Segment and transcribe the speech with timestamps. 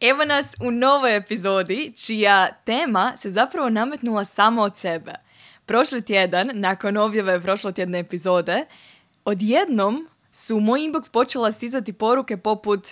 [0.00, 5.12] Evo nas u novoj epizodi čija tema se zapravo nametnula samo od sebe.
[5.66, 8.64] Prošli tjedan, nakon objave prošlotjedne epizode,
[9.24, 12.88] odjednom su u moj inbox počela stizati poruke poput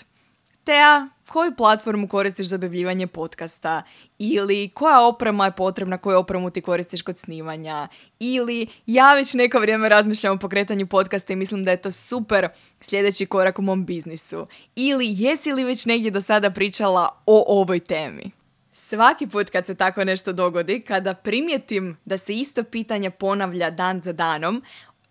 [0.65, 3.83] Tea, koju platformu koristiš za objavljivanje podcasta?
[4.19, 7.89] Ili koja oprema je potrebna, koju opremu ti koristiš kod snimanja?
[8.19, 12.49] Ili ja već neko vrijeme razmišljam o pokretanju podcasta i mislim da je to super
[12.81, 14.47] sljedeći korak u mom biznisu.
[14.77, 18.31] Ili jesi li već negdje do sada pričala o ovoj temi?
[18.73, 24.01] Svaki put kad se tako nešto dogodi, kada primijetim da se isto pitanje ponavlja dan
[24.01, 24.63] za danom,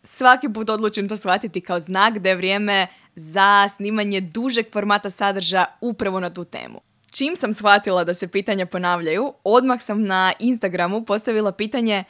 [0.03, 5.65] svaki put odlučim to shvatiti kao znak da je vrijeme za snimanje dužeg formata sadržaja
[5.81, 6.81] upravo na tu temu.
[7.11, 12.03] Čim sam shvatila da se pitanja ponavljaju, odmah sam na Instagramu postavila pitanje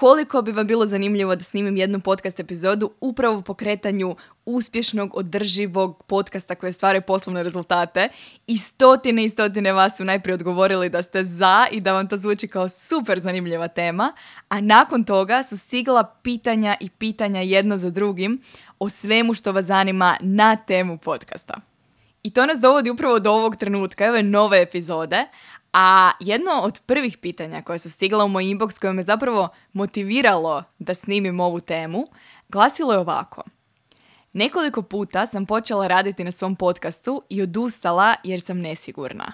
[0.00, 6.02] koliko bi vam bilo zanimljivo da snimim jednu podcast epizodu upravo u pokretanju uspješnog, održivog
[6.06, 8.08] podcasta koje stvaraju poslovne rezultate
[8.46, 12.16] i stotine i stotine vas su najprije odgovorili da ste za i da vam to
[12.16, 14.12] zvuči kao super zanimljiva tema,
[14.48, 18.42] a nakon toga su stigla pitanja i pitanja jedno za drugim
[18.78, 21.54] o svemu što vas zanima na temu podcasta.
[22.22, 25.26] I to nas dovodi upravo do ovog trenutka, ove nove epizode,
[25.72, 30.64] a jedno od prvih pitanja koje su stigla u moj inbox koje me zapravo motiviralo
[30.78, 32.06] da snimim ovu temu,
[32.48, 33.42] glasilo je ovako.
[34.32, 39.32] Nekoliko puta sam počela raditi na svom podcastu i odustala jer sam nesigurna.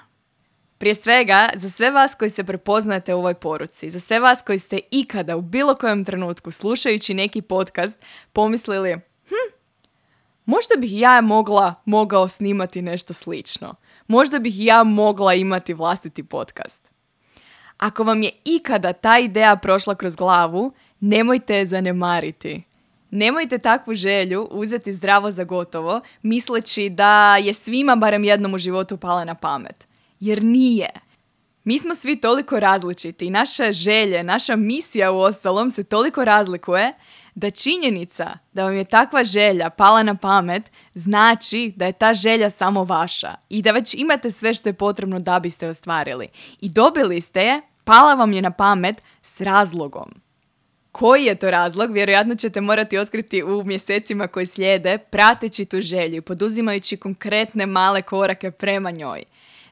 [0.78, 4.58] Prije svega, za sve vas koji se prepoznate u ovoj poruci, za sve vas koji
[4.58, 7.98] ste ikada u bilo kojem trenutku slušajući neki podcast
[8.32, 8.94] pomislili
[9.28, 9.54] hm,
[10.44, 13.74] možda bih ja mogla, mogao snimati nešto slično
[14.06, 16.90] možda bih ja mogla imati vlastiti podcast.
[17.76, 22.62] Ako vam je ikada ta ideja prošla kroz glavu, nemojte je zanemariti.
[23.10, 28.96] Nemojte takvu želju uzeti zdravo za gotovo, misleći da je svima barem jednom u životu
[28.96, 29.88] pala na pamet.
[30.20, 30.90] Jer nije.
[31.64, 36.92] Mi smo svi toliko različiti i naše želje, naša misija u ostalom se toliko razlikuje
[37.36, 42.50] da činjenica da vam je takva želja pala na pamet znači da je ta želja
[42.50, 46.28] samo vaša i da već imate sve što je potrebno da biste ostvarili.
[46.60, 50.10] I dobili ste je, pala vam je na pamet s razlogom.
[50.92, 51.92] Koji je to razlog?
[51.92, 58.50] Vjerojatno ćete morati otkriti u mjesecima koji slijede, prateći tu želju, poduzimajući konkretne male korake
[58.50, 59.22] prema njoj.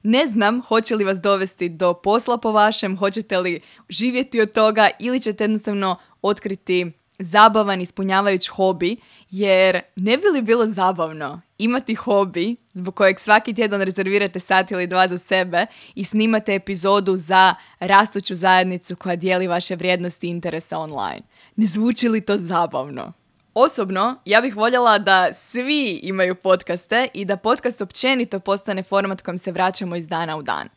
[0.03, 4.89] Ne znam hoće li vas dovesti do posla po vašem, hoćete li živjeti od toga
[4.99, 8.97] ili ćete jednostavno otkriti zabavan, ispunjavajući hobi,
[9.31, 14.87] jer ne bi li bilo zabavno imati hobi zbog kojeg svaki tjedan rezervirate sat ili
[14.87, 20.79] dva za sebe i snimate epizodu za rastuću zajednicu koja dijeli vaše vrijednosti i interesa
[20.79, 21.21] online.
[21.57, 23.13] Ne zvuči li to zabavno?
[23.55, 29.39] Osobno, ja bih voljela da svi imaju podcaste i da podcast općenito postane format kojem
[29.39, 30.69] se vraćamo iz dana u dan.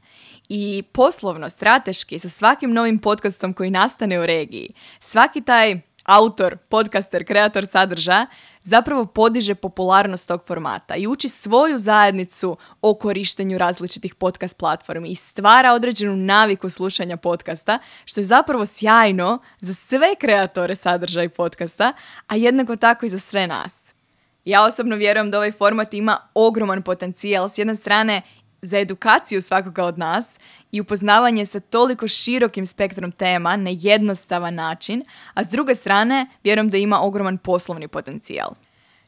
[0.49, 7.25] I poslovno, strateški, sa svakim novim podcastom koji nastane u regiji, svaki taj autor, podcaster,
[7.25, 8.25] kreator sadržaja,
[8.63, 15.15] zapravo podiže popularnost tog formata i uči svoju zajednicu o korištenju različitih podcast platformi i
[15.15, 21.93] stvara određenu naviku slušanja podcasta, što je zapravo sjajno za sve kreatore sadržaja i podcasta,
[22.27, 23.93] a jednako tako i za sve nas.
[24.45, 27.49] Ja osobno vjerujem da ovaj format ima ogroman potencijal.
[27.49, 28.21] S jedne strane
[28.61, 30.39] za edukaciju svakoga od nas
[30.71, 35.03] i upoznavanje sa toliko širokim spektrom tema na jednostavan način,
[35.33, 38.49] a s druge strane vjerujem da ima ogroman poslovni potencijal.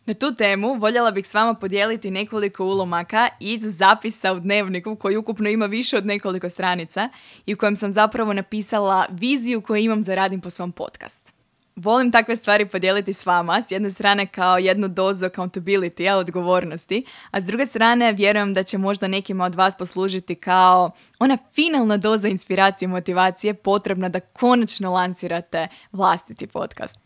[0.05, 5.17] Na tu temu voljela bih s vama podijeliti nekoliko ulomaka iz zapisa u dnevniku koji
[5.17, 7.09] ukupno ima više od nekoliko stranica
[7.45, 11.38] i u kojem sam zapravo napisala viziju koju imam za radim po svom podcastu.
[11.79, 17.41] Volim takve stvari podijeliti s vama, s jedne strane kao jednu dozu accountability, odgovornosti, a
[17.41, 22.27] s druge strane vjerujem da će možda nekima od vas poslužiti kao ona finalna doza
[22.27, 26.99] inspiracije i motivacije potrebna da konačno lancirate vlastiti podcast.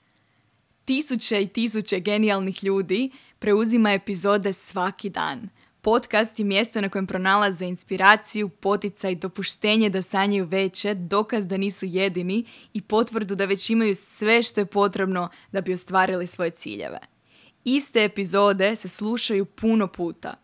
[0.86, 5.50] Tisuće i tisuće genijalnih ljudi preuzima epizode svaki dan–
[5.85, 11.85] Podcast je mjesto na kojem pronalaze inspiraciju, poticaj, dopuštenje da sanjaju veće, dokaz da nisu
[11.85, 17.00] jedini i potvrdu da već imaju sve što je potrebno da bi ostvarili svoje ciljeve.
[17.65, 20.35] Iste epizode se slušaju puno puta.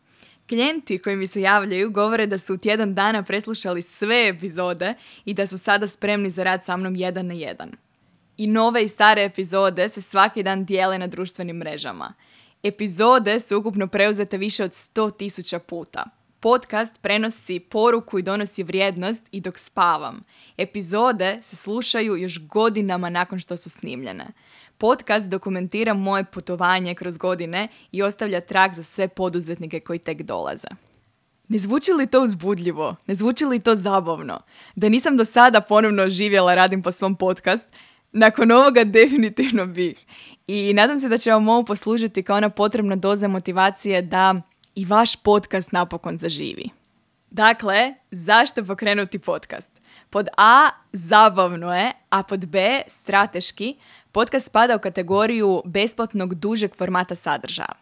[0.49, 4.93] Klijenti koji mi se javljaju govore da su u tjedan dana preslušali sve epizode
[5.25, 7.71] i da su sada spremni za rad sa mnom jedan na jedan.
[8.37, 12.13] I nove i stare epizode se svaki dan dijele na društvenim mrežama.
[12.63, 16.05] Epizode su ukupno preuzete više od 100.000 puta.
[16.39, 20.23] Podcast prenosi poruku i donosi vrijednost i dok spavam.
[20.57, 24.27] Epizode se slušaju još godinama nakon što su snimljene.
[24.77, 30.67] Podcast dokumentira moje putovanje kroz godine i ostavlja trag za sve poduzetnike koji tek dolaze.
[31.47, 32.95] Ne zvuči li to uzbudljivo?
[33.07, 34.41] Ne zvuči li to zabavno?
[34.75, 37.69] Da nisam do sada ponovno živjela radim po svom podcast,
[38.11, 40.05] nakon ovoga definitivno bih.
[40.47, 44.41] I nadam se da će vam ovo poslužiti kao ona potrebna doza motivacije da
[44.75, 46.69] i vaš podcast napokon zaživi.
[47.31, 49.71] Dakle, zašto pokrenuti podcast?
[50.09, 53.75] Pod A zabavno je, a pod B strateški,
[54.11, 57.73] podcast spada u kategoriju besplatnog dužeg formata sadržaja.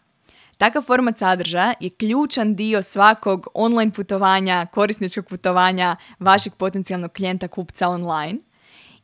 [0.58, 7.90] Takav format sadržaja je ključan dio svakog online putovanja, korisničkog putovanja vašeg potencijalnog klijenta kupca
[7.90, 8.40] online.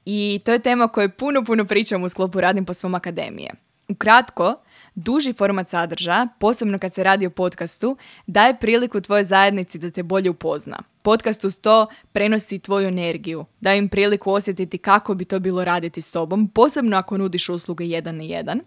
[0.05, 3.51] I to je tema o kojoj puno, puno pričam u sklopu Radim po svom akademije.
[3.89, 4.55] Ukratko,
[4.95, 7.97] duži format sadržaja, posebno kad se radi o podcastu,
[8.27, 10.77] daje priliku tvojoj zajednici da te bolje upozna.
[11.01, 16.01] Podcast uz to prenosi tvoju energiju, daje im priliku osjetiti kako bi to bilo raditi
[16.01, 18.61] s tobom, posebno ako nudiš usluge jedan na jedan.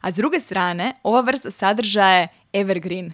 [0.00, 3.12] A s druge strane, ova vrsta sadržaja je evergreen,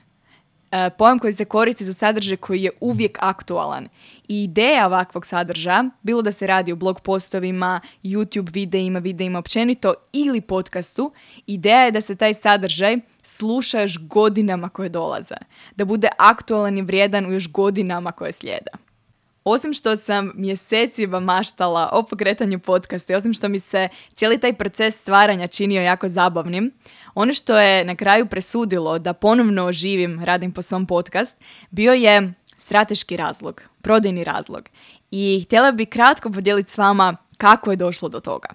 [0.98, 3.88] pojam koji se koristi za sadržaj koji je uvijek aktualan.
[4.28, 9.94] I ideja ovakvog sadržaja, bilo da se radi o blog postovima, YouTube videima, videima općenito
[10.12, 11.12] ili podcastu,
[11.46, 15.34] ideja je da se taj sadržaj sluša još godinama koje dolaze.
[15.76, 18.85] Da bude aktualan i vrijedan u još godinama koje slijeda.
[19.48, 24.52] Osim što sam mjesecima maštala o pokretanju podcasta i osim što mi se cijeli taj
[24.52, 26.72] proces stvaranja činio jako zabavnim,
[27.14, 31.36] ono što je na kraju presudilo da ponovno oživim, radim po svom podcast,
[31.70, 34.68] bio je strateški razlog, prodajni razlog.
[35.10, 38.48] I htjela bih kratko podijeliti s vama kako je došlo do toga.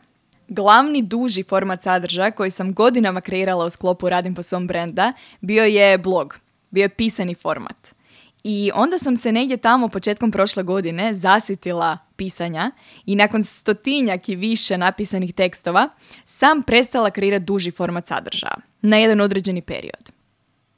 [0.48, 5.64] Glavni duži format sadržaja koji sam godinama kreirala u sklopu Radim po svom brenda bio
[5.64, 6.38] je blog,
[6.72, 8.01] bio je pisani format.
[8.44, 12.72] I onda sam se negdje tamo početkom prošle godine zasitila pisanja
[13.06, 15.90] i nakon stotinjak i više napisanih tekstova
[16.26, 20.12] sam prestala kreirati duži format sadržaja na jedan određeni period.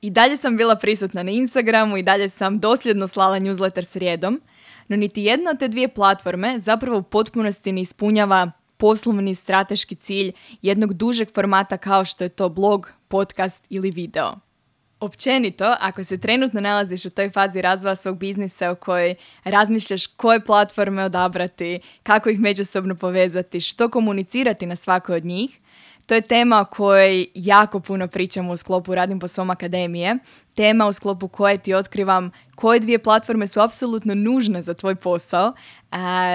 [0.02, 4.42] I dalje sam bila prisutna na Instagramu i dalje sam dosljedno slala newsletter srijedom,
[4.88, 10.32] no niti jedna od te dvije platforme zapravo u potpunosti ne ispunjava poslovni strateški cilj
[10.62, 14.34] jednog dužeg formata kao što je to blog, podcast ili video.
[15.04, 20.46] Općenito, ako se trenutno nalaziš u toj fazi razvoja svog biznisa u kojoj razmišljaš koje
[20.46, 25.60] platforme odabrati, kako ih međusobno povezati, što komunicirati na svakoj od njih,
[26.08, 30.18] to je tema o kojoj jako puno pričamo u sklopu Radim po svom akademije.
[30.54, 35.54] Tema u sklopu koje ti otkrivam koje dvije platforme su apsolutno nužne za tvoj posao,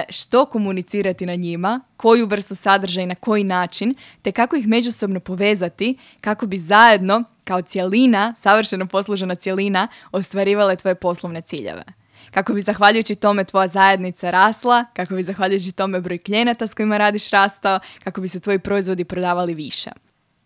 [0.09, 5.19] što komunicirati na njima, koju vrstu sadržaja i na koji način, te kako ih međusobno
[5.19, 11.98] povezati kako bi zajedno kao cjelina, savršeno poslužena cjelina, ostvarivale tvoje poslovne ciljeve
[12.31, 16.97] kako bi zahvaljujući tome tvoja zajednica rasla, kako bi zahvaljujući tome broj klijenata s kojima
[16.97, 19.89] radiš rastao, kako bi se tvoji proizvodi prodavali više.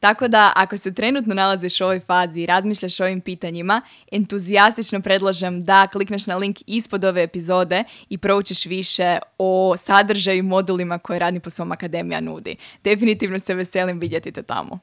[0.04, 3.81] Tako da, ako se trenutno nalaziš u ovoj fazi i razmišljaš o ovim pitanjima,
[4.12, 10.42] entuzijastično predlažem da klikneš na link ispod ove epizode i proučiš više o sadržaju i
[10.42, 12.56] modulima koje Radni po svom akademija nudi.
[12.84, 14.80] Definitivno se veselim vidjeti te tamo.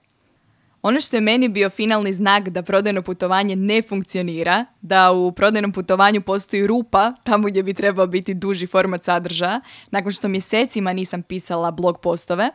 [0.82, 5.72] Ono što je meni bio finalni znak da prodajno putovanje ne funkcionira, da u prodajnom
[5.72, 9.60] putovanju postoji rupa tamo gdje bi trebao biti duži format sadržaja,
[9.90, 12.50] nakon što mjesecima nisam pisala blog postove,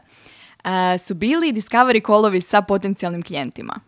[0.99, 3.79] su bili discovery callovi sa potencijalnim klijentima.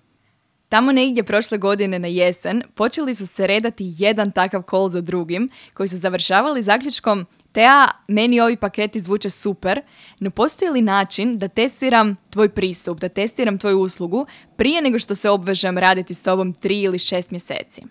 [0.70, 5.50] Tamo negdje prošle godine na jesen počeli su se redati jedan takav call za drugim
[5.74, 9.82] koji su završavali zaključkom Tea, meni ovi paketi zvuče super,
[10.20, 15.16] no postoji li način da testiram tvoj pristup, da testiram tvoju uslugu prije nego što
[15.16, 17.82] se obvežem raditi s tobom tri ili šest mjeseci?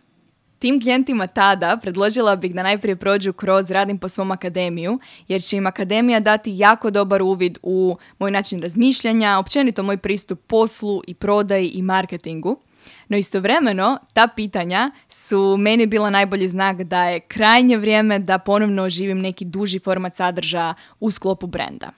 [0.58, 5.56] Tim klijentima tada predložila bih da najprije prođu kroz Radim po svom akademiju, jer će
[5.56, 11.14] im akademija dati jako dobar uvid u moj način razmišljanja, općenito moj pristup poslu i
[11.14, 12.65] prodaji i marketingu.
[13.08, 18.82] No istovremeno, ta pitanja su meni bila najbolji znak da je krajnje vrijeme da ponovno
[18.82, 21.90] oživim neki duži format sadržaja u sklopu brenda.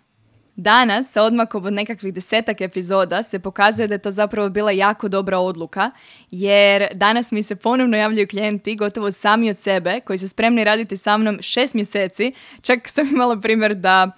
[0.61, 5.09] Danas, sa odmakom od nekakvih desetak epizoda, se pokazuje da je to zapravo bila jako
[5.09, 5.91] dobra odluka,
[6.31, 10.97] jer danas mi se ponovno javljaju klijenti, gotovo sami od sebe, koji su spremni raditi
[10.97, 12.33] sa mnom šest mjeseci.
[12.63, 14.11] Čak sam imala primjer da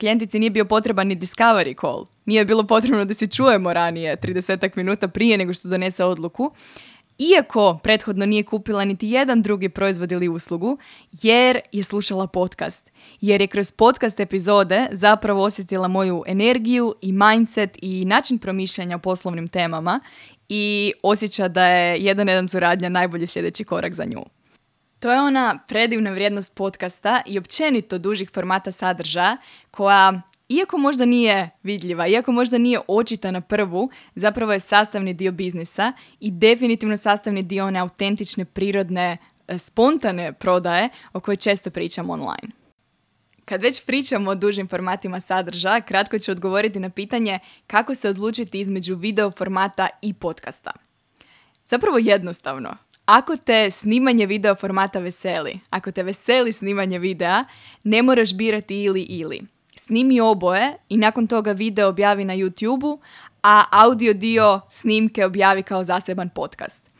[0.00, 2.13] klijentici nije bio potreban ni discovery call.
[2.24, 6.52] Nije bilo potrebno da se čujemo ranije 30 minuta prije nego što donese odluku.
[7.18, 10.78] iako prethodno nije kupila niti jedan drugi proizvod ili uslugu,
[11.22, 12.90] jer je slušala podcast.
[13.20, 18.98] Jer je kroz podcast epizode zapravo osjetila moju energiju i mindset i način promišljanja o
[18.98, 20.00] poslovnim temama
[20.48, 24.24] i osjeća da je jedan jedan suradnja najbolji sljedeći korak za nju.
[25.00, 29.36] To je ona predivna vrijednost podcasta i općenito dužih formata sadržaja
[29.70, 35.32] koja iako možda nije vidljiva, iako možda nije očita na prvu, zapravo je sastavni dio
[35.32, 39.16] biznisa i definitivno sastavni dio one autentične, prirodne,
[39.48, 42.48] e, spontane prodaje o kojoj često pričam online.
[43.44, 48.60] Kad već pričamo o dužim formatima sadržaja, kratko ću odgovoriti na pitanje kako se odlučiti
[48.60, 50.70] između video formata i podcasta.
[51.66, 52.76] Zapravo jednostavno.
[53.04, 57.44] Ako te snimanje video formata veseli, ako te veseli snimanje videa,
[57.84, 63.00] ne moraš birati ili ili snimi oboje i nakon toga video objavi na YouTube-u,
[63.42, 66.90] a audio dio snimke objavi kao zaseban podcast.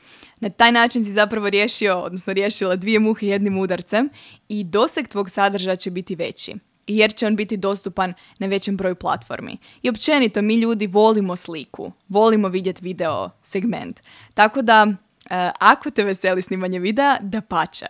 [0.40, 4.08] Na taj način si zapravo riješio, odnosno riješila dvije muhe jednim udarcem
[4.48, 6.54] i doseg tvog sadržaja će biti veći
[6.86, 9.56] jer će on biti dostupan na većem broju platformi.
[9.82, 14.00] I općenito mi ljudi volimo sliku, volimo vidjeti video segment.
[14.34, 14.86] Tako da,
[15.30, 17.86] e, ako te veseli snimanje videa, da pače.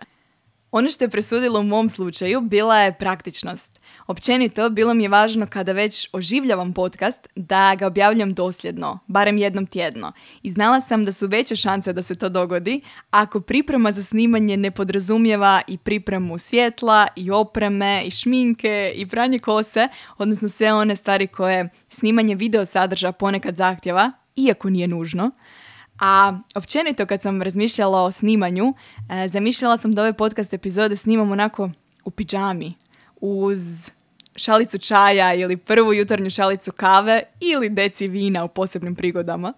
[0.71, 3.79] Ono što je presudilo u mom slučaju bila je praktičnost.
[4.07, 9.65] Općenito, bilo mi je važno kada već oživljavam podcast da ga objavljam dosljedno, barem jednom
[9.65, 10.11] tjedno.
[10.43, 14.57] I znala sam da su veće šanse da se to dogodi ako priprema za snimanje
[14.57, 20.95] ne podrazumijeva i pripremu svjetla i opreme i šminke i pranje kose, odnosno sve one
[20.95, 25.31] stvari koje snimanje video sadrža ponekad zahtjeva, iako nije nužno.
[25.99, 28.73] A općenito kad sam razmišljala o snimanju,
[29.09, 31.69] e, zamišljala sam da ove podcast epizode snimam onako
[32.05, 32.73] u pidžami,
[33.21, 33.89] uz
[34.35, 39.53] šalicu čaja ili prvu jutarnju šalicu kave ili deci vina u posebnim prigodama.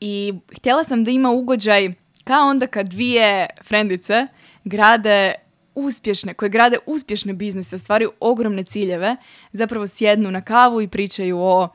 [0.00, 4.26] I htjela sam da ima ugođaj kao onda kad dvije frendice
[4.64, 5.34] grade
[5.74, 9.16] uspješne, koje grade uspješne biznise, ostvaruju ogromne ciljeve,
[9.52, 11.68] zapravo sjednu na kavu i pričaju o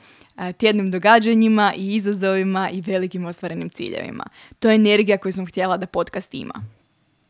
[0.57, 4.25] tjednim događanjima i izazovima i velikim ostvarenim ciljevima.
[4.59, 6.53] To je energija koju sam htjela da podcast ima.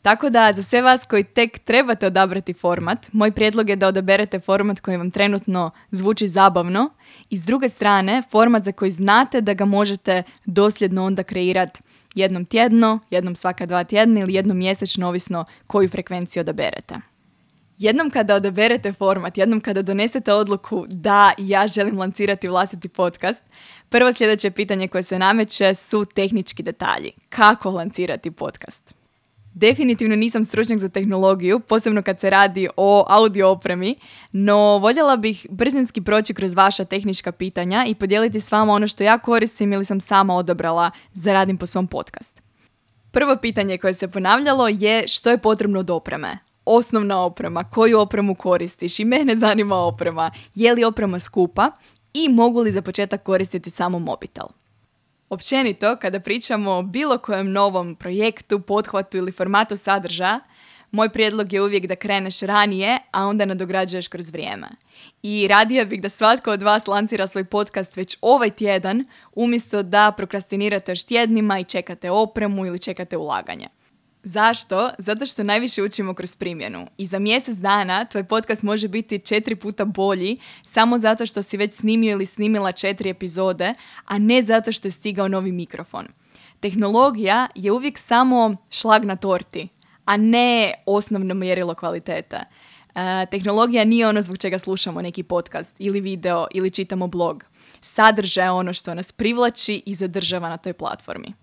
[0.03, 4.39] Tako da za sve vas koji tek trebate odabrati format, moj prijedlog je da odaberete
[4.39, 6.89] format koji vam trenutno zvuči zabavno
[7.29, 11.81] i s druge strane format za koji znate da ga možete dosljedno onda kreirati
[12.15, 16.95] jednom tjedno, jednom svaka dva tjedna ili jednom mjesečno, ovisno koju frekvenciju odaberete.
[17.77, 23.43] Jednom kada odaberete format, jednom kada donesete odluku da ja želim lancirati vlastiti podcast,
[23.89, 27.11] prvo sljedeće pitanje koje se nameće su tehnički detalji.
[27.29, 28.93] Kako lancirati podcast?
[29.53, 33.95] Definitivno nisam stručnjak za tehnologiju, posebno kad se radi o audio opremi,
[34.31, 39.03] no voljela bih brzinski proći kroz vaša tehnička pitanja i podijeliti s vama ono što
[39.03, 42.41] ja koristim ili sam sama odabrala za radim po svom podcast.
[43.11, 48.35] Prvo pitanje koje se ponavljalo je što je potrebno od opreme osnovna oprema, koju opremu
[48.35, 51.71] koristiš i mene zanima oprema, je li oprema skupa
[52.13, 54.45] i mogu li za početak koristiti samo mobitel.
[55.29, 60.39] Općenito, kada pričamo o bilo kojem novom projektu, pothvatu ili formatu sadržaja,
[60.91, 64.67] moj prijedlog je uvijek da kreneš ranije, a onda nadograđuješ kroz vrijeme.
[65.23, 69.05] I radija bih da svatko od vas lancira svoj podcast već ovaj tjedan,
[69.35, 73.67] umjesto da prokrastinirate još tjednima i čekate opremu ili čekate ulaganje.
[74.23, 74.89] Zašto?
[74.97, 76.87] Zato što najviše učimo kroz primjenu.
[76.97, 81.57] I za mjesec dana tvoj podcast može biti četiri puta bolji samo zato što si
[81.57, 83.73] već snimio ili snimila četiri epizode,
[84.05, 86.07] a ne zato što je stigao novi mikrofon.
[86.59, 89.67] Tehnologija je uvijek samo šlag na torti,
[90.05, 92.37] a ne osnovno mjerilo kvalitete.
[92.95, 97.43] E, tehnologija nije ono zbog čega slušamo neki podcast ili video ili čitamo blog.
[97.81, 101.42] Sadržaj je ono što nas privlači i zadržava na toj platformi.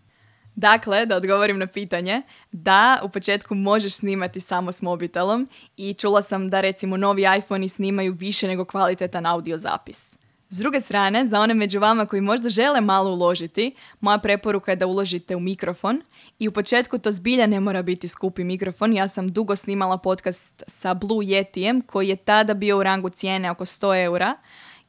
[0.60, 6.22] Dakle, da odgovorim na pitanje, da, u početku možeš snimati samo s mobitelom i čula
[6.22, 10.18] sam da recimo novi iPhone snimaju više nego kvalitetan audio zapis.
[10.48, 14.76] S druge strane, za one među vama koji možda žele malo uložiti, moja preporuka je
[14.76, 16.02] da uložite u mikrofon
[16.38, 18.92] i u početku to zbilja ne mora biti skupi mikrofon.
[18.92, 23.50] Ja sam dugo snimala podcast sa Blue Yetijem koji je tada bio u rangu cijene
[23.50, 24.36] oko 100 eura,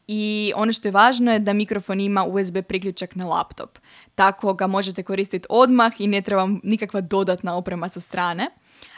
[0.07, 3.79] i ono što je važno je da mikrofon ima USB priključak na laptop.
[4.15, 8.47] Tako ga možete koristiti odmah i ne treba nikakva dodatna oprema sa strane.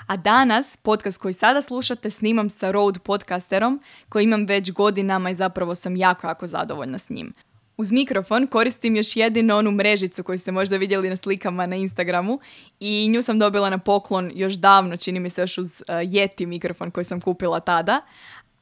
[0.07, 5.36] A danas, podcast koji sada slušate, snimam sa Rode podcasterom koji imam već godinama i
[5.36, 7.33] zapravo sam jako, jako zadovoljna s njim.
[7.77, 12.39] Uz mikrofon koristim još jedino onu mrežicu koju ste možda vidjeli na slikama na Instagramu
[12.79, 16.45] i nju sam dobila na poklon još davno, čini mi se još uz uh, Yeti
[16.45, 18.01] mikrofon koji sam kupila tada.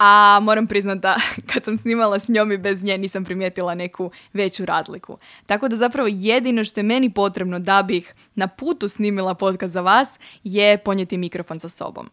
[0.03, 1.15] A moram priznati da
[1.53, 5.17] kad sam snimala s njom i bez nje nisam primijetila neku veću razliku.
[5.45, 9.81] Tako da zapravo jedino što je meni potrebno da bih na putu snimila podcast za
[9.81, 12.09] vas je ponijeti mikrofon sa sobom.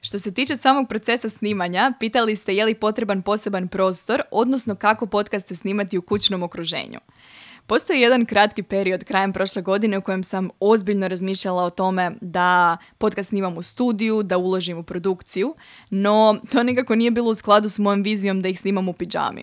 [0.00, 5.06] Što se tiče samog procesa snimanja, pitali ste je li potreban poseban prostor, odnosno kako
[5.06, 6.98] podcaste snimati u kućnom okruženju.
[7.68, 12.76] Postoji jedan kratki period krajem prošle godine u kojem sam ozbiljno razmišljala o tome da
[12.98, 15.54] podcast snimam u studiju, da uložim u produkciju,
[15.90, 19.42] no to nekako nije bilo u skladu s mojom vizijom da ih snimam u pidžami.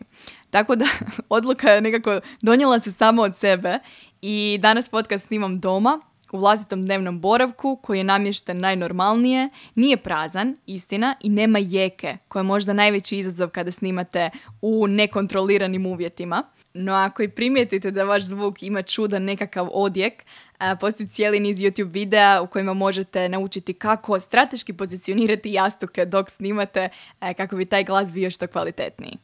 [0.50, 0.86] Tako da
[1.30, 3.80] odluka je nekako donijela se samo od sebe
[4.22, 6.02] i danas podcast snimam doma,
[6.32, 12.40] u vlastitom dnevnom boravku koji je namješten najnormalnije, nije prazan, istina, i nema jeke, koja
[12.40, 14.30] je možda najveći izazov kada snimate
[14.62, 16.44] u nekontroliranim uvjetima.
[16.78, 20.24] No ako i primijetite da vaš zvuk ima čudan nekakav odjek,
[20.80, 26.90] postoji cijeli niz YouTube videa u kojima možete naučiti kako strateški pozicionirati jastuke dok snimate
[27.38, 29.18] kako bi taj glas bio što kvalitetniji.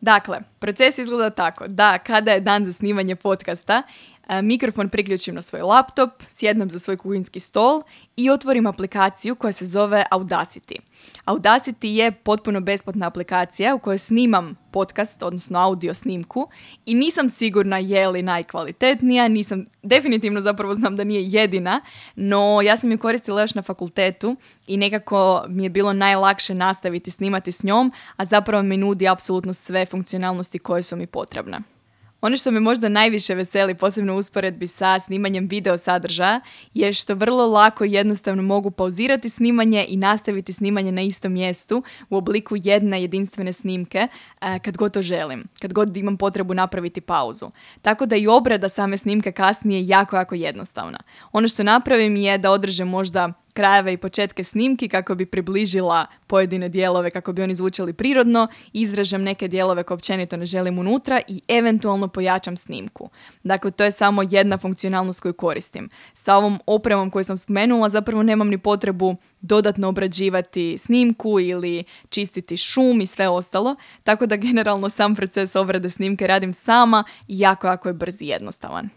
[0.00, 3.82] Dakle, proces izgleda tako da kada je dan za snimanje podcasta,
[4.42, 7.82] mikrofon priključim na svoj laptop, sjednem za svoj kuhinski stol
[8.16, 10.76] i otvorim aplikaciju koja se zove Audacity.
[11.26, 16.48] Audacity je potpuno besplatna aplikacija u kojoj snimam podcast, odnosno audio snimku
[16.86, 21.80] i nisam sigurna je li najkvalitetnija, nisam, definitivno zapravo znam da nije jedina,
[22.16, 27.10] no ja sam ju koristila još na fakultetu i nekako mi je bilo najlakše nastaviti
[27.10, 31.73] snimati s njom, a zapravo mi nudi apsolutno sve funkcionalnosti koje su mi potrebne.
[32.26, 36.40] Ono što me možda najviše veseli, posebno u usporedbi sa snimanjem video sadržaja,
[36.74, 41.82] je što vrlo lako i jednostavno mogu pauzirati snimanje i nastaviti snimanje na istom mjestu
[42.10, 43.98] u obliku jedne jedinstvene snimke
[44.40, 47.50] e, kad god to želim, kad god imam potrebu napraviti pauzu.
[47.82, 50.98] Tako da i obrada same snimke kasnije je jako, jako jednostavna.
[51.32, 56.68] Ono što napravim je da održem možda krajeve i početke snimki kako bi približila pojedine
[56.68, 61.40] dijelove kako bi oni zvučali prirodno, izražem neke dijelove koje općenito ne želim unutra i
[61.48, 63.10] eventualno pojačam snimku.
[63.42, 65.88] Dakle, to je samo jedna funkcionalnost koju koristim.
[66.14, 72.56] Sa ovom opremom koju sam spomenula zapravo nemam ni potrebu dodatno obrađivati snimku ili čistiti
[72.56, 77.66] šum i sve ostalo, tako da generalno sam proces obrade snimke radim sama i jako,
[77.66, 78.88] jako je brz i jednostavan.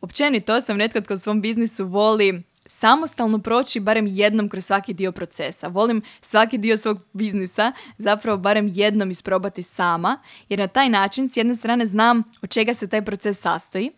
[0.00, 5.68] Općenito sam netko tko svom biznisu voli samostalno proći barem jednom kroz svaki dio procesa.
[5.68, 11.36] Volim svaki dio svog biznisa zapravo barem jednom isprobati sama, jer na taj način s
[11.36, 13.90] jedne strane znam od čega se taj proces sastoji,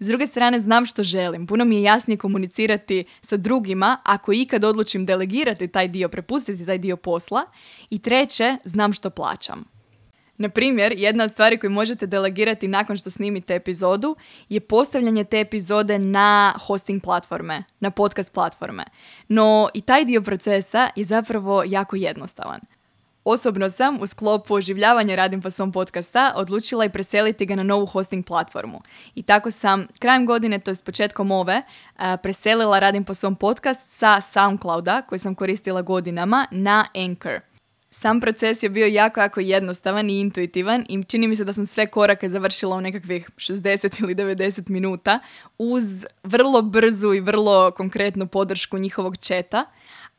[0.00, 1.46] s druge strane znam što želim.
[1.46, 6.78] Puno mi je jasnije komunicirati sa drugima ako ikad odlučim delegirati taj dio, prepustiti taj
[6.78, 7.44] dio posla.
[7.90, 9.79] I treće, znam što plaćam.
[10.40, 14.16] Na primjer, jedna od stvari koju možete delegirati nakon što snimite epizodu
[14.48, 18.84] je postavljanje te epizode na hosting platforme, na podcast platforme.
[19.28, 22.60] No i taj dio procesa je zapravo jako jednostavan.
[23.24, 27.86] Osobno sam u sklopu oživljavanja Radim po svom podcasta odlučila i preseliti ga na novu
[27.86, 28.80] hosting platformu.
[29.14, 31.62] I tako sam krajem godine, to je početkom ove,
[32.22, 37.49] preselila Radim po svom podcast sa Soundclouda koji sam koristila godinama na Anchor.
[37.92, 41.66] Sam proces je bio jako, jako jednostavan i intuitivan i čini mi se da sam
[41.66, 45.18] sve korake završila u nekakvih 60 ili 90 minuta
[45.58, 49.64] uz vrlo brzu i vrlo konkretnu podršku njihovog četa.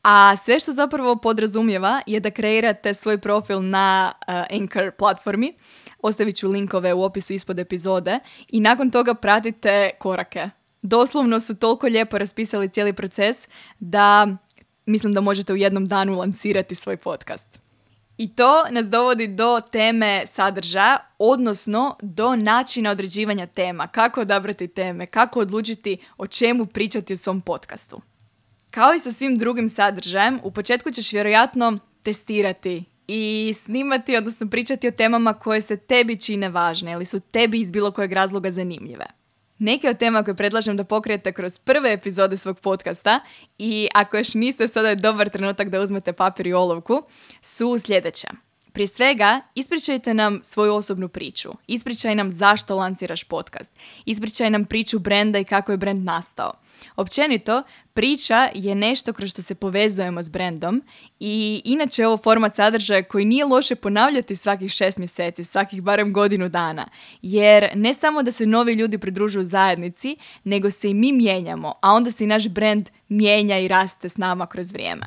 [0.04, 5.54] A sve što zapravo podrazumijeva je da kreirate svoj profil na uh, Anchor platformi.
[6.00, 10.50] Ostavit ću linkove u opisu ispod epizode i nakon toga pratite korake.
[10.82, 13.48] Doslovno su toliko lijepo raspisali cijeli proces
[13.80, 14.38] da
[14.92, 17.60] mislim da možete u jednom danu lansirati svoj podcast.
[18.18, 23.88] I to nas dovodi do teme sadržaja, odnosno do načina određivanja tema.
[23.88, 28.02] Kako odabrati teme, kako odlučiti o čemu pričati u svom podcastu.
[28.72, 34.88] Kao i sa svim drugim sadržajem, u početku ćeš vjerojatno testirati i snimati, odnosno pričati
[34.88, 39.06] o temama koje se tebi čine važne ili su tebi iz bilo kojeg razloga zanimljive.
[39.64, 43.20] Neke od tema koje predlažem da pokrijete kroz prve epizode svog podcasta
[43.58, 47.04] i ako još niste, sada je dobar trenutak da uzmete papir i olovku,
[47.42, 48.28] su sljedeće.
[48.74, 51.50] Prije svega, ispričajte nam svoju osobnu priču.
[51.68, 53.72] Ispričaj nam zašto lanciraš podcast.
[54.06, 56.54] Ispričaj nam priču brenda i kako je brend nastao.
[56.96, 60.84] Općenito, priča je nešto kroz što se povezujemo s brendom
[61.20, 66.14] i inače je ovo format sadržaja koji nije loše ponavljati svakih šest mjeseci, svakih barem
[66.14, 66.88] godinu dana.
[67.22, 71.92] Jer ne samo da se novi ljudi pridružuju zajednici, nego se i mi mijenjamo, a
[71.92, 75.06] onda se i naš brend mijenja i raste s nama kroz vrijeme.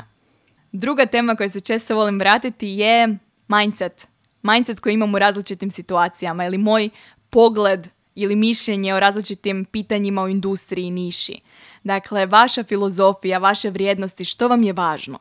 [0.73, 4.09] Druga tema koja se često volim vratiti je mindset.
[4.43, 6.91] Mindset koji imam u različitim situacijama ili moj
[7.31, 11.41] pogled ili mišljenje o različitim pitanjima u industriji niši.
[11.85, 15.19] Dakle, vaša filozofija, vaše vrijednosti, što vam je važno.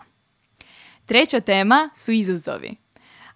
[1.06, 2.76] Treća tema su izazovi.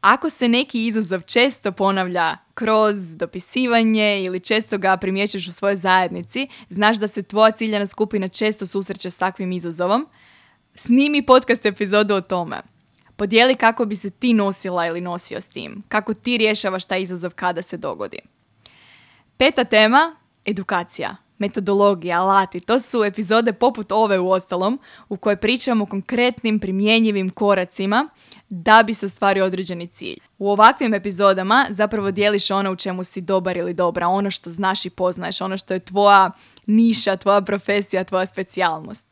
[0.02, 6.48] Ako se neki izazov često ponavlja kroz dopisivanje ili često ga primjećuješ u svojoj zajednici,
[6.70, 10.08] znaš da se tvoja ciljana skupina često susreće s takvim izazovom,
[10.76, 12.62] snimi podcast epizodu o tome.
[13.18, 15.84] Podijeli kako bi se ti nosila ili nosio s tim.
[15.88, 18.20] Kako ti rješavaš taj izazov kada se dogodi.
[19.38, 22.60] Peta tema, edukacija metodologija, alati.
[22.60, 28.10] To su epizode poput ove u ostalom u kojoj pričamo o konkretnim primjenjivim koracima
[28.50, 30.18] da bi se ostvario određeni cilj.
[30.38, 34.86] U ovakvim epizodama zapravo dijeliš ono u čemu si dobar ili dobra, ono što znaš
[34.86, 36.32] i poznaješ, ono što je tvoja
[36.66, 39.07] niša, tvoja profesija, tvoja specijalnost.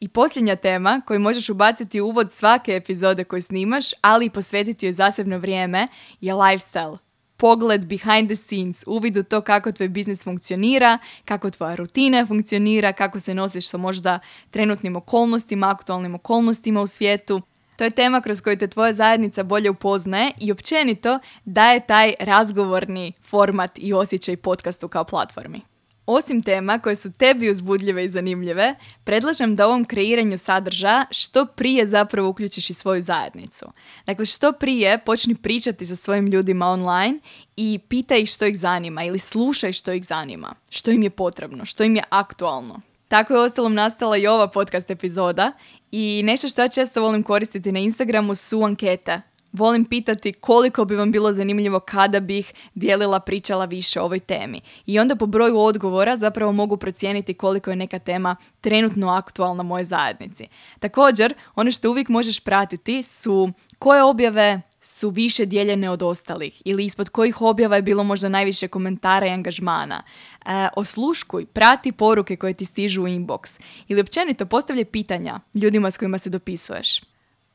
[0.00, 4.86] I posljednja tema koju možeš ubaciti u uvod svake epizode koju snimaš, ali i posvetiti
[4.86, 5.88] joj zasebno vrijeme,
[6.20, 6.98] je lifestyle
[7.38, 12.92] pogled behind the scenes, uvid u to kako tvoj biznis funkcionira, kako tvoja rutina funkcionira,
[12.92, 14.18] kako se nosiš sa možda
[14.50, 17.42] trenutnim okolnostima, aktualnim okolnostima u svijetu.
[17.76, 23.12] To je tema kroz koju te tvoja zajednica bolje upoznaje i općenito daje taj razgovorni
[23.22, 25.67] format i osjećaj podcastu kao platformi.
[26.10, 31.86] Osim tema koje su tebi uzbudljive i zanimljive, predlažem da ovom kreiranju sadržaja što prije
[31.86, 33.66] zapravo uključiš i svoju zajednicu.
[34.06, 37.18] Dakle, što prije počni pričati sa svojim ljudima online
[37.56, 41.64] i pitaj ih što ih zanima ili slušaj što ih zanima, što im je potrebno,
[41.64, 42.80] što im je aktualno.
[43.08, 45.52] Tako je ostalom nastala i ova podcast epizoda
[45.90, 50.96] i nešto što ja često volim koristiti na Instagramu su ankete volim pitati koliko bi
[50.96, 54.60] vam bilo zanimljivo kada bih dijelila, pričala više o ovoj temi.
[54.86, 59.84] I onda po broju odgovora zapravo mogu procijeniti koliko je neka tema trenutno aktualna moje
[59.84, 60.46] zajednici.
[60.78, 66.84] Također, ono što uvijek možeš pratiti su koje objave su više dijeljene od ostalih ili
[66.84, 70.02] ispod kojih objava je bilo možda najviše komentara i angažmana.
[70.46, 75.98] E, osluškuj, prati poruke koje ti stižu u inbox ili općenito postavljaj pitanja ljudima s
[75.98, 77.00] kojima se dopisuješ.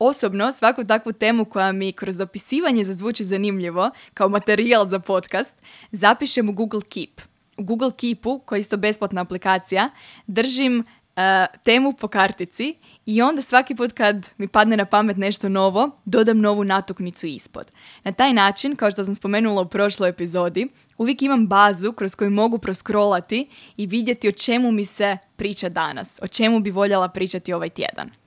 [0.06, 5.56] Osobno, svaku takvu temu koja mi kroz opisivanje zazvuči zanimljivo, kao materijal za podcast,
[5.92, 7.20] zapišem u Google Keep.
[7.58, 9.90] U Google Keepu, koja je isto besplatna aplikacija,
[10.26, 10.84] držim
[11.16, 12.74] e, temu po kartici
[13.06, 17.70] i onda svaki put kad mi padne na pamet nešto novo, dodam novu natuknicu ispod.
[18.02, 22.30] Na taj način, kao što sam spomenula u prošloj epizodi, uvijek imam bazu kroz koju
[22.30, 27.52] mogu proskrolati i vidjeti o čemu mi se priča danas, o čemu bi voljela pričati
[27.52, 28.23] ovaj tjedan.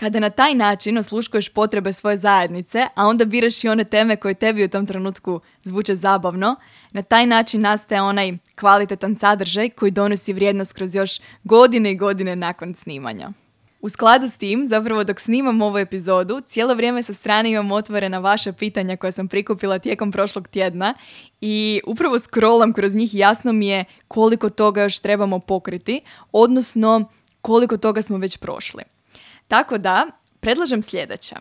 [0.00, 4.34] Kada na taj način osluškuješ potrebe svoje zajednice, a onda biraš i one teme koje
[4.34, 6.56] tebi u tom trenutku zvuče zabavno,
[6.92, 12.36] na taj način nastaje onaj kvalitetan sadržaj koji donosi vrijednost kroz još godine i godine
[12.36, 13.30] nakon snimanja.
[13.80, 18.18] U skladu s tim, zapravo dok snimam ovu epizodu, cijelo vrijeme sa strane imam otvorena
[18.18, 20.94] vaša pitanja koja sam prikupila tijekom prošlog tjedna
[21.40, 26.00] i upravo scrollam kroz njih jasno mi je koliko toga još trebamo pokriti,
[26.32, 27.04] odnosno
[27.40, 28.82] koliko toga smo već prošli.
[29.50, 30.06] Tako da,
[30.40, 31.34] predlažem sljedeće.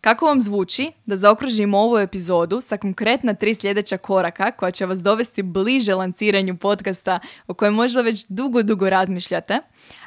[0.00, 4.98] Kako vam zvuči da zaokružimo ovu epizodu sa konkretna tri sljedeća koraka koja će vas
[4.98, 9.58] dovesti bliže lanciranju podcasta o kojem možda već dugo, dugo razmišljate,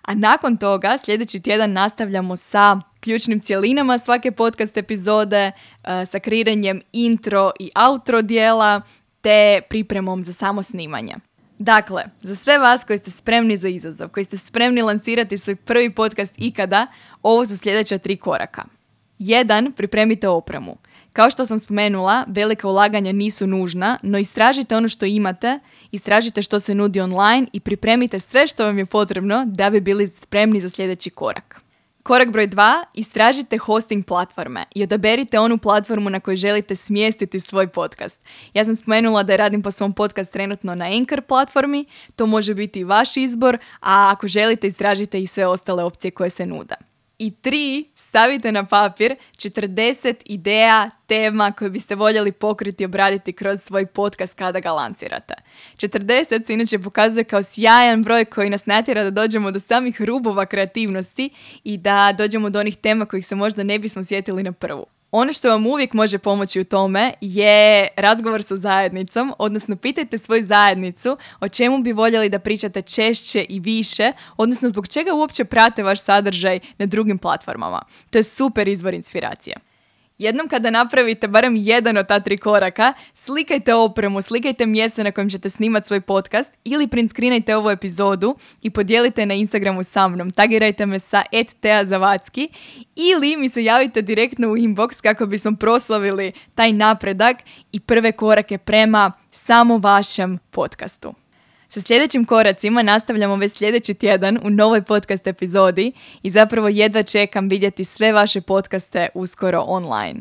[0.01, 5.51] a nakon toga sljedeći tjedan nastavljamo sa ključnim cjelinama svake podcast epizode,
[5.83, 8.81] e, sa kreiranjem intro i outro dijela,
[9.21, 11.15] te pripremom za samo snimanje.
[11.59, 15.89] Dakle, za sve vas koji ste spremni za izazov, koji ste spremni lancirati svoj prvi
[15.89, 16.87] podcast ikada,
[17.23, 18.63] ovo su sljedeća tri koraka.
[19.19, 20.77] Jedan, pripremite opremu.
[21.13, 25.59] Kao što sam spomenula, velika ulaganja nisu nužna, no istražite ono što imate,
[25.91, 30.07] istražite što se nudi online i pripremite sve što vam je potrebno da bi bili
[30.07, 31.61] spremni za sljedeći korak.
[32.07, 37.67] Korak broj dva, istražite hosting platforme i odaberite onu platformu na kojoj želite smjestiti svoj
[37.67, 38.21] podcast.
[38.53, 42.83] Ja sam spomenula da radim po svom podcast trenutno na Anchor platformi, to može biti
[42.83, 46.75] vaš izbor, a ako želite istražite i sve ostale opcije koje se nude
[47.19, 53.61] i tri, stavite na papir 40 ideja, tema koje biste voljeli pokriti i obraditi kroz
[53.61, 55.33] svoj podcast kada ga lancirate.
[55.75, 60.45] 40 se inače pokazuje kao sjajan broj koji nas natjera da dođemo do samih rubova
[60.45, 61.29] kreativnosti
[61.63, 64.96] i da dođemo do onih tema kojih se možda ne bismo sjetili na prvu.
[65.11, 70.43] Ono što vam uvijek može pomoći u tome je razgovor sa zajednicom, odnosno pitajte svoju
[70.43, 75.83] zajednicu o čemu bi voljeli da pričate češće i više, odnosno zbog čega uopće prate
[75.83, 77.81] vaš sadržaj na drugim platformama.
[78.09, 79.57] To je super izvor inspiracije.
[80.17, 85.29] Jednom kada napravite barem jedan od ta tri koraka, slikajte opremu, slikajte mjesto na kojem
[85.29, 90.31] ćete snimati svoj podcast ili print screenajte ovu epizodu i podijelite na Instagramu sa mnom.
[90.31, 91.23] Tagirajte me sa
[91.61, 92.49] @teazavacki
[92.95, 97.37] ili mi se javite direktno u inbox kako bismo proslavili taj napredak
[97.71, 101.26] i prve korake prema samo vašem podcastu.
[101.69, 105.91] Sa sljedećim koracima nastavljamo već sljedeći tjedan u novoj podcast epizodi
[106.23, 110.19] i zapravo jedva čekam vidjeti sve vaše podcaste uskoro online.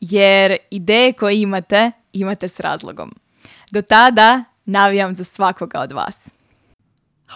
[0.00, 3.14] Jer ideje koje imate, imate s razlogom.
[3.70, 6.30] Do tada navijam za svakoga od vas.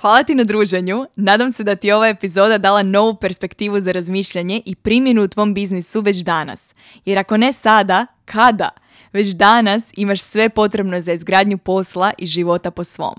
[0.01, 4.63] Hvala ti na druženju, nadam se da ti ova epizoda dala novu perspektivu za razmišljanje
[4.65, 6.75] i primjenu u tvom biznisu već danas.
[7.05, 8.69] Jer ako ne sada, kada?
[9.13, 13.15] Već danas imaš sve potrebno za izgradnju posla i života po svom.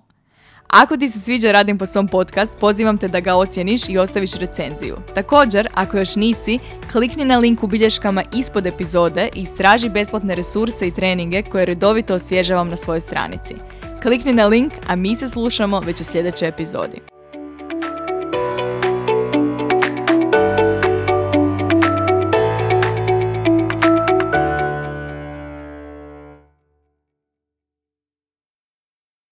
[0.75, 4.33] Ako ti se sviđa Radim po svom podcast, pozivam te da ga ocjeniš i ostaviš
[4.33, 4.97] recenziju.
[5.15, 6.59] Također, ako još nisi,
[6.91, 12.15] klikni na link u bilješkama ispod epizode i istraži besplatne resurse i treninge koje redovito
[12.15, 13.55] osvježavam na svojoj stranici.
[14.01, 17.12] Klikni na link, a mi se slušamo već u sljedećoj epizodi.